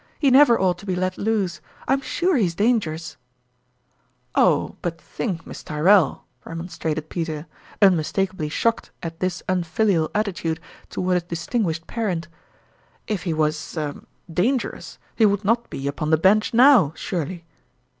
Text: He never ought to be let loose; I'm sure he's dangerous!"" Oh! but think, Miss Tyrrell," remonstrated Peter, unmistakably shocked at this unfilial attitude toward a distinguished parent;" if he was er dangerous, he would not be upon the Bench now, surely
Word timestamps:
He 0.17 0.31
never 0.31 0.59
ought 0.59 0.79
to 0.79 0.87
be 0.87 0.95
let 0.95 1.15
loose; 1.15 1.61
I'm 1.87 2.01
sure 2.01 2.35
he's 2.35 2.55
dangerous!"" 2.55 3.17
Oh! 4.35 4.75
but 4.81 4.99
think, 4.99 5.45
Miss 5.45 5.61
Tyrrell," 5.61 6.25
remonstrated 6.43 7.07
Peter, 7.07 7.45
unmistakably 7.83 8.49
shocked 8.49 8.89
at 9.03 9.19
this 9.19 9.43
unfilial 9.47 10.09
attitude 10.15 10.59
toward 10.89 11.17
a 11.17 11.21
distinguished 11.21 11.85
parent;" 11.85 12.27
if 13.15 13.21
he 13.21 13.33
was 13.35 13.77
er 13.77 14.01
dangerous, 14.33 14.97
he 15.15 15.27
would 15.27 15.45
not 15.45 15.69
be 15.69 15.87
upon 15.87 16.09
the 16.09 16.17
Bench 16.17 16.51
now, 16.51 16.93
surely 16.95 17.45